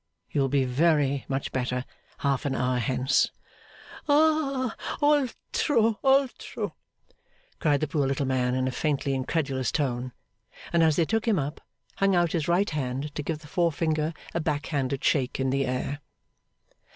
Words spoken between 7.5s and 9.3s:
cried the poor little man, in a faintly